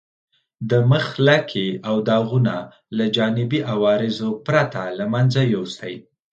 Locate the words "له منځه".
4.97-5.41